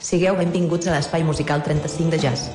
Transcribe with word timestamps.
Sigueu 0.00 0.36
benvinguts 0.38 0.88
a 0.88 0.96
l'espai 0.96 1.22
musical 1.28 1.60
35 1.62 2.16
de 2.16 2.18
jazz. 2.24 2.48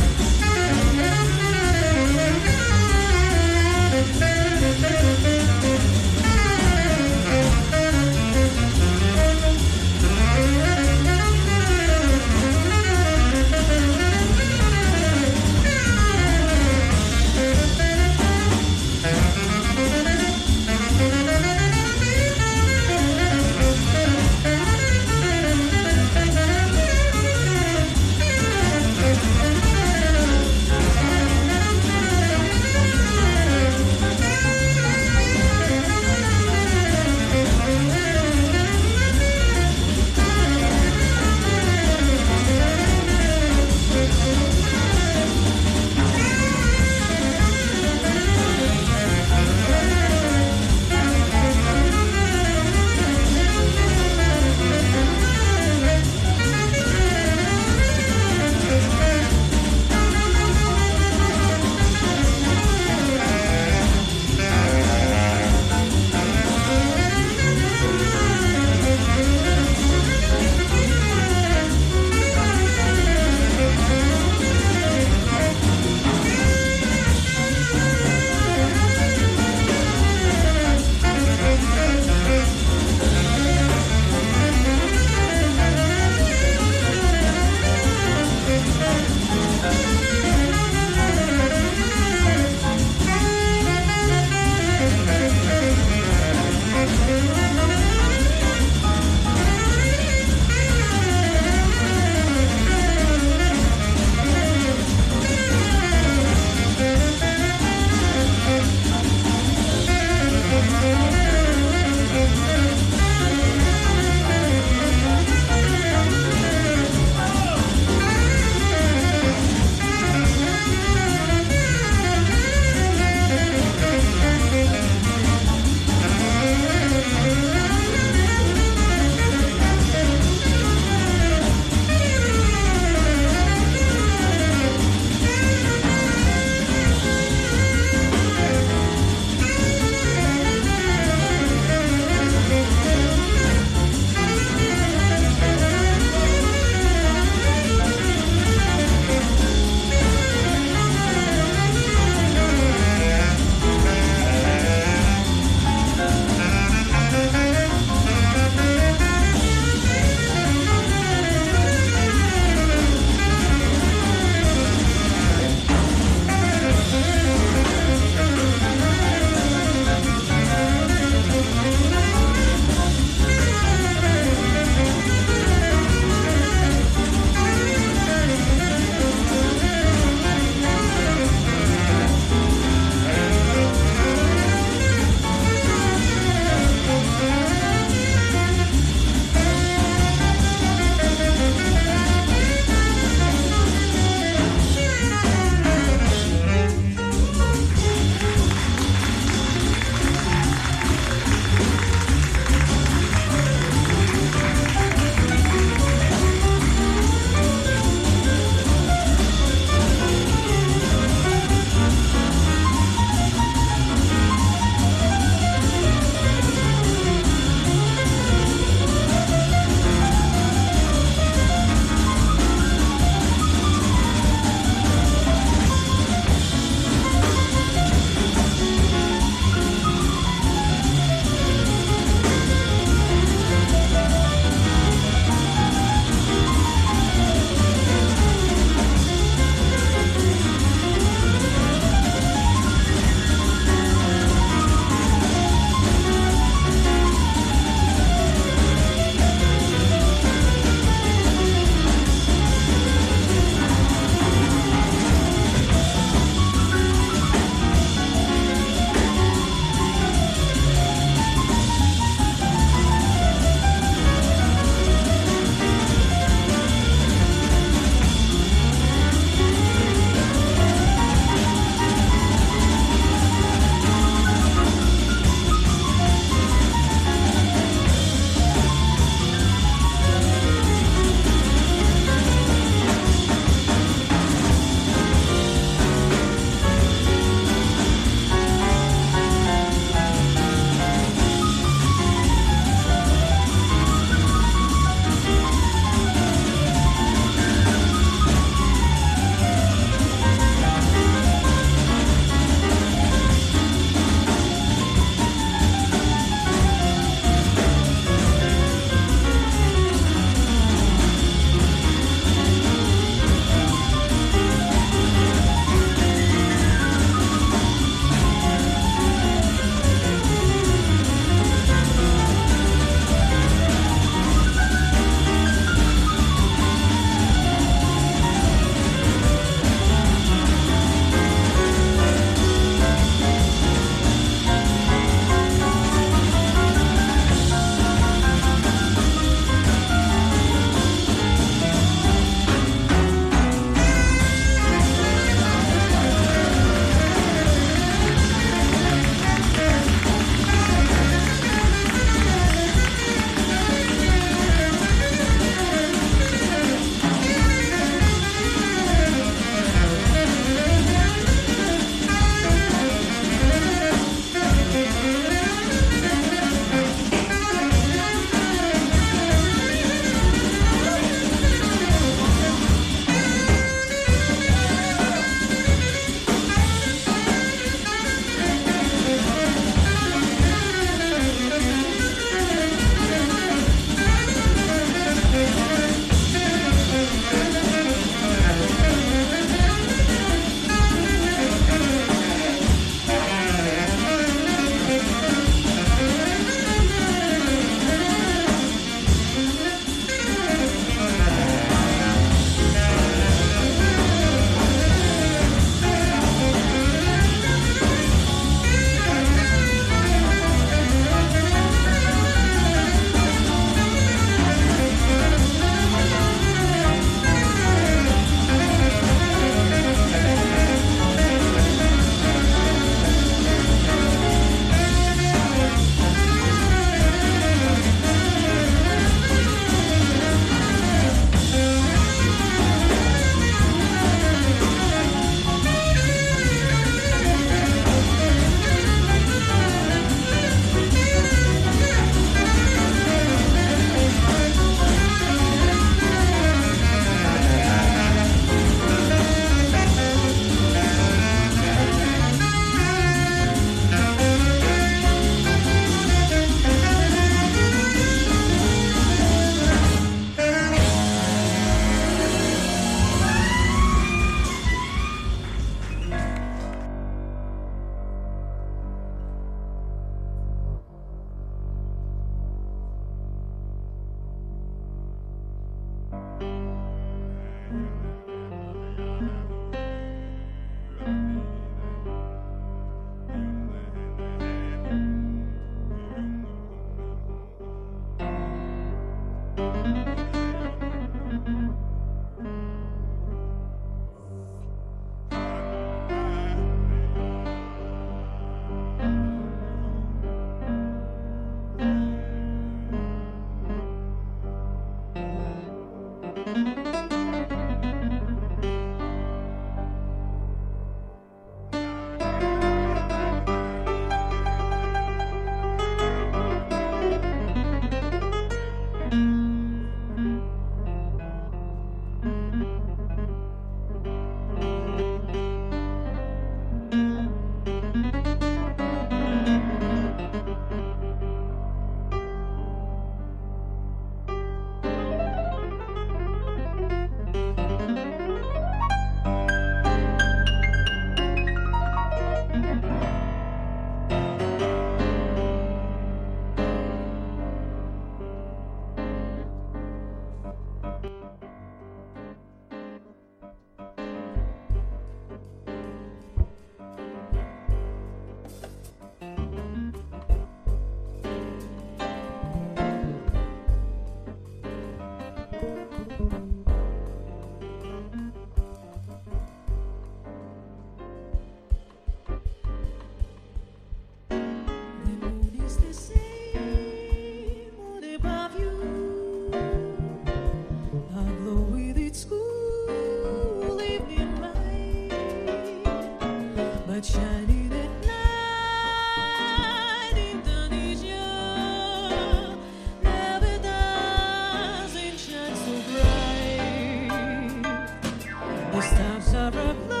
The 598.71 598.81
stops 598.81 599.33
are 599.33 599.47
applied. 599.49 600.00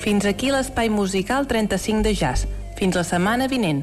Fins 0.00 0.24
aquí 0.24 0.48
l'espai 0.48 0.88
musical 0.88 1.44
35 1.44 2.00
de 2.06 2.14
jazz. 2.16 2.46
Fins 2.78 2.96
la 2.96 3.04
setmana 3.04 3.50
vinent. 3.52 3.82